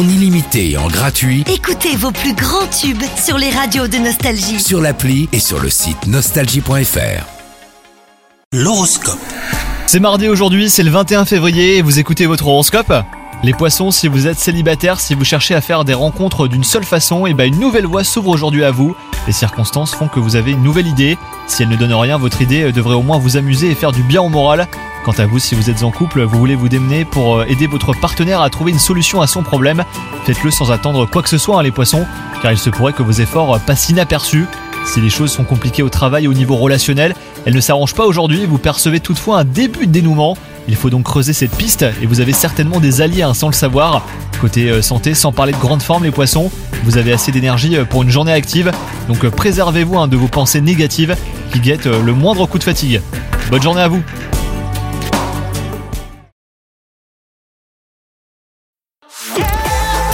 [0.00, 4.58] en illimité et en gratuit Écoutez vos plus grands tubes sur les radios de Nostalgie.
[4.58, 7.26] sur l'appli et sur le site nostalgie.fr.
[8.54, 9.18] L'horoscope.
[9.86, 12.94] C'est mardi aujourd'hui, c'est le 21 février et vous écoutez votre horoscope
[13.44, 16.84] Les poissons, si vous êtes célibataire, si vous cherchez à faire des rencontres d'une seule
[16.84, 18.96] façon, et ben une nouvelle voie s'ouvre aujourd'hui à vous.
[19.26, 21.18] Les circonstances font que vous avez une nouvelle idée.
[21.46, 24.02] Si elle ne donne rien, votre idée devrait au moins vous amuser et faire du
[24.02, 24.66] bien au moral.
[25.04, 27.66] Quant à vous, si vous êtes en couple, vous voulez vous démener pour euh, aider
[27.66, 29.82] votre partenaire à trouver une solution à son problème.
[30.26, 32.04] Faites-le sans attendre quoi que ce soit, hein, les poissons,
[32.42, 34.44] car il se pourrait que vos efforts euh, passent inaperçus.
[34.84, 37.14] Si les choses sont compliquées au travail et au niveau relationnel,
[37.46, 40.36] elles ne s'arrangent pas aujourd'hui, vous percevez toutefois un début de dénouement.
[40.68, 43.54] Il faut donc creuser cette piste et vous avez certainement des alliés hein, sans le
[43.54, 44.02] savoir.
[44.38, 46.50] Côté euh, santé, sans parler de grande forme les poissons,
[46.84, 48.70] vous avez assez d'énergie pour une journée active,
[49.08, 51.16] donc préservez-vous hein, de vos pensées négatives
[51.52, 53.00] qui guettent le moindre coup de fatigue.
[53.50, 54.02] Bonne journée à vous